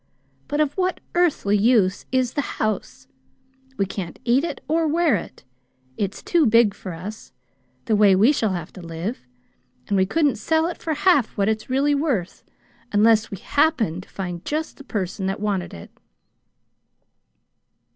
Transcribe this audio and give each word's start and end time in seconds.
But 0.47 0.59
of 0.59 0.73
what 0.79 0.99
earthly 1.13 1.55
use 1.55 2.07
is 2.11 2.33
the 2.33 2.41
house? 2.57 3.07
We 3.77 3.85
can't 3.85 4.17
eat 4.25 4.43
it, 4.43 4.59
or 4.67 4.87
wear 4.87 5.15
it. 5.15 5.43
It's 5.95 6.23
too 6.23 6.47
big 6.47 6.73
for 6.73 6.93
us, 6.93 7.33
the 7.85 7.95
way 7.95 8.15
we 8.15 8.31
shall 8.31 8.53
have 8.53 8.73
to 8.73 8.81
live; 8.81 9.27
and 9.87 9.95
we 9.95 10.07
couldn't 10.07 10.37
sell 10.39 10.65
it 10.65 10.79
for 10.79 10.95
half 10.95 11.37
what 11.37 11.47
it's 11.47 11.69
really 11.69 11.93
worth, 11.93 12.43
unless 12.91 13.29
we 13.29 13.37
HAPPENED 13.37 14.01
to 14.01 14.09
find 14.09 14.43
just 14.43 14.77
the 14.77 14.83
person 14.83 15.27
that 15.27 15.39
wanted 15.39 15.71
it." 15.71 15.91